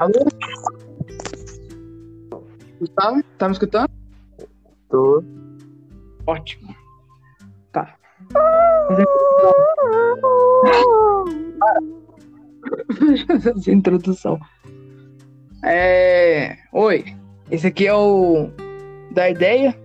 [0.00, 0.12] Alô?
[2.78, 3.90] Gustavo, tá me escutando?
[4.88, 5.22] Tô.
[6.26, 6.74] Ótimo.
[7.70, 7.94] Tá.
[13.28, 14.40] Essa introdução.
[15.62, 16.56] É...
[16.72, 17.04] Oi,
[17.50, 18.48] esse aqui é o
[19.12, 19.78] da ideia.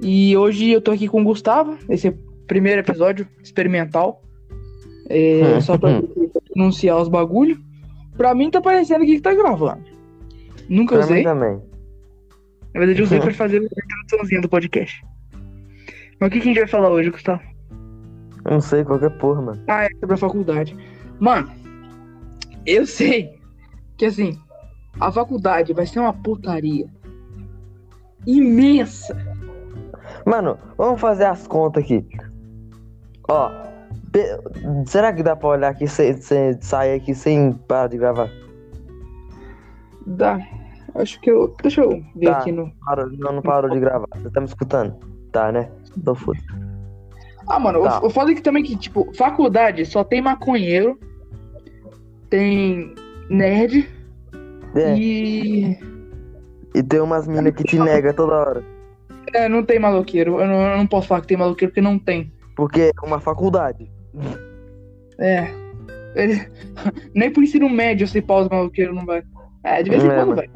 [0.00, 1.76] E hoje eu tô aqui com o Gustavo.
[1.86, 4.22] Esse é o primeiro episódio experimental.
[5.10, 6.00] É, só pra
[6.56, 7.71] anunciar os bagulho.
[8.16, 9.82] Pra mim tá parecendo que tá gravando.
[10.68, 11.22] Nunca Pra usei.
[11.22, 11.60] também.
[12.74, 15.04] Na verdade, eu usei pra fazer a introduçãozinha do podcast.
[16.20, 17.42] Mas o que, que a gente vai falar hoje, Gustavo?
[18.44, 19.62] Eu não sei qualquer porra, mano.
[19.68, 20.76] Ah, é sobre a faculdade.
[21.20, 21.50] Mano,
[22.66, 23.38] eu sei
[23.96, 24.38] que assim,
[25.00, 26.86] a faculdade vai ser uma putaria
[28.26, 29.16] imensa.
[30.26, 32.04] Mano, vamos fazer as contas aqui.
[33.28, 33.50] Ó,
[34.86, 38.28] será que dá pra olhar aqui sem, sem sair aqui sem parar de gravar?
[40.06, 40.38] Dá.
[40.94, 41.54] Acho que eu.
[41.62, 42.38] Deixa eu ver Tá.
[42.38, 42.70] aqui no.
[42.84, 44.06] Parou, não, não parou de gravar.
[44.16, 44.94] Você tá me escutando?
[45.30, 45.70] Tá, né?
[45.96, 46.38] Então foda.
[47.46, 47.98] Ah, mano, Tá.
[47.98, 50.98] eu, eu falo que também que, tipo, faculdade só tem maconheiro,
[52.28, 52.94] tem
[53.30, 53.88] nerd
[54.74, 55.78] É, e.
[56.74, 58.64] e tem umas minas que te nega toda hora.
[59.34, 60.40] É, não tem maloqueiro.
[60.40, 62.30] Eu não, eu não posso falar que tem maloqueiro porque não tem.
[62.54, 63.90] Porque é uma faculdade.
[65.18, 65.46] É.
[66.14, 66.46] Ele-
[67.14, 69.22] Nem pro ensino médio se pausa maloqueiro não vai.
[69.64, 70.50] É, de vez em É, quando vai.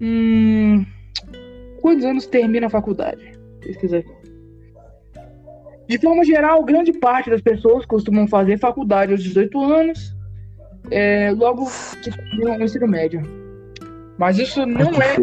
[0.00, 0.84] Hum.
[1.80, 3.32] Quantos anos termina a faculdade?
[3.60, 4.10] Pesquisa aqui.
[5.86, 10.16] De forma geral, grande parte das pessoas costumam fazer faculdade aos 18 anos,
[10.90, 11.66] é, logo
[12.02, 13.22] que terminam o ensino médio.
[14.18, 15.16] Mas isso não é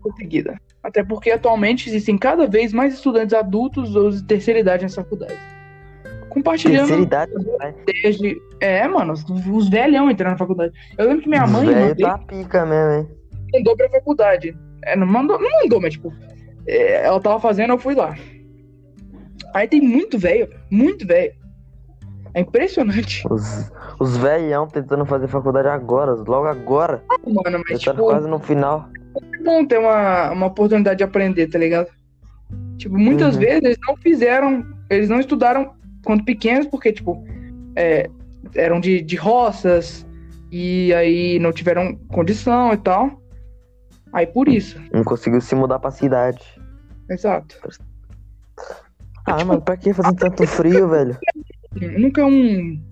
[0.00, 0.58] conseguida.
[0.82, 5.36] Até porque atualmente existem cada vez mais estudantes adultos ou de terceira idade nas faculdades.
[6.30, 7.32] Compartilhando Terceira idade,
[7.86, 8.40] desde.
[8.60, 10.72] É, mano, os, velhão entrando na faculdade.
[10.96, 13.08] Eu lembro que minha mãe Velho tá pica mesmo, hein?
[13.52, 14.56] mandou pra faculdade.
[14.84, 16.12] É, não mandou, não mandou, mas tipo,
[16.66, 18.16] é, ela tava fazendo, eu fui lá.
[19.54, 21.32] Aí tem muito velho, muito velho.
[22.32, 23.24] É impressionante.
[23.28, 27.02] Os, os velhão tentando fazer faculdade agora, logo agora.
[27.26, 28.88] Mano, Já mas tipo, quase no final.
[29.34, 31.88] é bom ter uma, uma oportunidade de aprender, tá ligado?
[32.78, 33.40] Tipo, muitas Uhum.
[33.40, 35.74] vezes eles não fizeram, eles não estudaram
[36.04, 37.24] quando pequenos, porque, tipo,
[37.76, 38.08] é,
[38.54, 40.06] eram de, de roças
[40.50, 43.20] e aí não tiveram condição e tal.
[44.12, 46.42] Aí por isso, Não conseguiu se mudar pra cidade.
[47.08, 47.56] exato.
[49.26, 51.16] Ah, Tipo, mano, pra que fazer tanto frio, velho?
[51.98, 52.82] Nunca é um.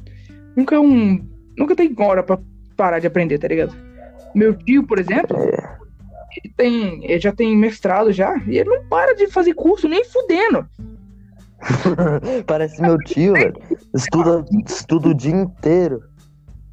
[0.56, 1.26] Nunca é um.
[1.56, 2.38] Nunca tem hora pra
[2.76, 3.74] parar de aprender, tá ligado?
[4.34, 5.78] Meu tio, por exemplo, É.
[6.44, 7.04] ele tem.
[7.04, 10.68] Ele já tem mestrado já, e ele não para de fazer curso nem fudendo.
[12.46, 13.54] Parece meu tio, velho.
[13.94, 16.02] Estuda, estuda o dia inteiro.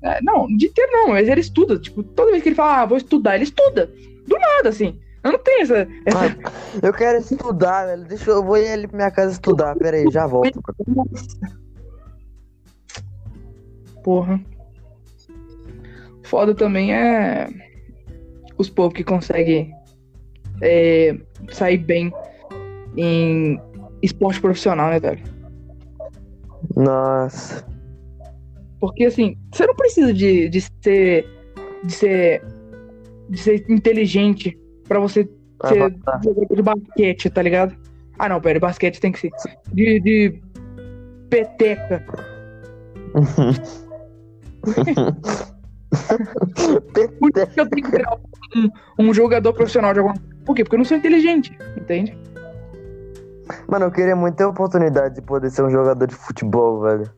[0.01, 1.79] É, não, de ter não, mas ele estuda.
[1.79, 3.91] Tipo, toda vez que ele fala, ah, vou estudar, ele estuda.
[4.27, 4.99] Do nada, assim.
[5.23, 5.87] Eu não tenho essa.
[6.05, 6.19] essa...
[6.19, 6.51] Ah,
[6.83, 8.05] eu quero estudar, velho.
[8.05, 9.75] Deixa eu, eu vou ir ali pra minha casa estudar.
[9.75, 10.61] Pera aí, já volto.
[14.03, 14.39] Porra.
[16.23, 17.49] Foda também é.
[18.57, 19.73] Os povos que conseguem
[20.61, 21.17] é,
[21.49, 22.13] sair bem
[22.95, 23.59] em
[24.05, 25.21] esporte profissional, né, velho?
[26.75, 27.65] Nossa.
[28.79, 31.27] Porque assim, você não precisa de, de ser.
[31.83, 32.43] de ser.
[33.29, 34.57] de ser inteligente
[34.87, 35.27] pra você
[35.65, 37.75] ser jogador de basquete, tá ligado?
[38.17, 39.31] Ah não, pera, basquete tem que ser.
[39.73, 40.41] De, de
[41.29, 42.05] peteca.
[47.19, 48.17] Por isso que eu tenho que virar
[48.55, 50.35] um, um jogador profissional de alguma coisa.
[50.45, 50.63] Por quê?
[50.63, 52.17] Porque eu não sou inteligente, entende?
[53.67, 57.09] Mano, eu queria muito ter a oportunidade de poder ser um jogador de futebol, velho.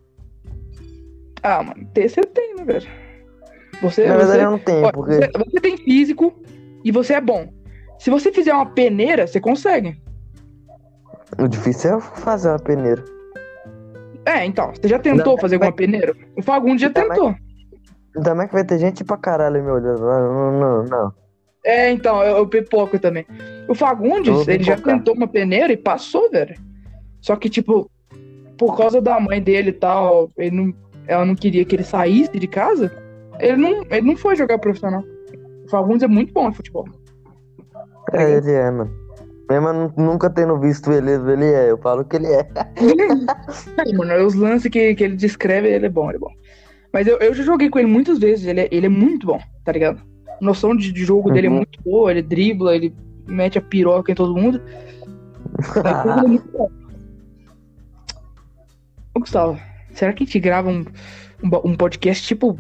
[1.44, 2.88] Ah, mano, ter você tem, né, velho?
[3.82, 5.14] Você, Na verdade, você, eu não tenho, ó, porque.
[5.16, 6.34] você, você tem físico
[6.84, 7.48] e você é bom.
[8.00, 10.02] Se você fizer uma peneira, você consegue.
[11.38, 13.04] O difícil é fazer uma peneira.
[14.26, 16.14] É, então, você já tentou Não, fazer alguma peneira?
[16.38, 17.36] O Fagundes já Ainda mais- tentou.
[18.16, 20.02] Ainda mais que vai ter gente pra caralho me olhando.
[20.02, 21.14] Não, não, não.
[21.68, 23.26] É, então, eu, eu pipoco também.
[23.68, 26.56] O Fagundes, ele já tentou uma peneira e passou, velho.
[27.20, 27.92] Só que, tipo,
[28.58, 30.74] por causa da mãe dele e tal, ele não,
[31.06, 32.90] ela não queria que ele saísse de casa,
[33.38, 35.04] ele não, ele não foi jogar profissional.
[35.66, 36.86] O Fagundes é muito bom no futebol.
[37.74, 38.90] Tá É, ele é, mano.
[39.50, 41.70] Mesmo nunca tendo visto ele, ele é.
[41.70, 42.48] Eu falo que ele é.
[43.78, 46.32] É, mano, os lances que, que ele descreve, ele é bom, ele é bom.
[46.94, 49.40] Mas eu, eu já joguei com ele muitas vezes, ele é, ele é muito bom,
[49.66, 50.02] tá ligado?
[50.40, 51.58] A noção de, jogo dele é Uhum.
[51.58, 52.96] muito boa, ele dribla, ele
[53.28, 54.62] mete a piroca em todo mundo.
[56.54, 56.70] Bom.
[59.16, 59.60] Ô, Gustavo,
[59.92, 60.86] será que a gente grava um,
[61.44, 62.58] um, um podcast tipo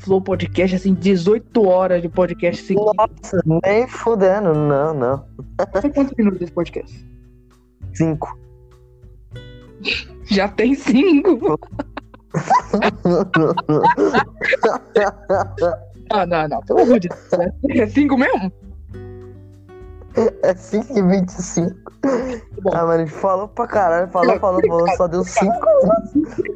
[0.00, 2.90] Flow Podcast, assim, 18 horas de podcast seguido.
[2.96, 4.52] Nossa, nem fudendo.
[4.52, 5.24] Não, não.
[5.72, 7.06] Você quantos minutos esse podcast?
[7.94, 8.36] Cinco.
[10.24, 11.56] Já tem cinco.
[16.12, 17.30] Ah, não, não, pelo amor de Deus.
[17.38, 17.52] né?
[17.70, 18.52] É cinco mesmo?
[20.42, 21.92] É 5 e 25.
[22.62, 22.70] Bom.
[22.74, 25.50] Ah, mano, a gente falou pra caralho, falou, falou, falou, só deu 5.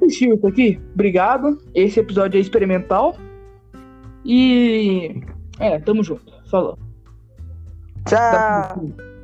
[0.02, 1.58] assistiu isso aqui, obrigado.
[1.74, 3.16] Esse episódio é experimental.
[4.24, 5.22] E.
[5.58, 6.32] É, tamo junto.
[6.50, 6.78] Falou.
[8.06, 9.15] Tchau.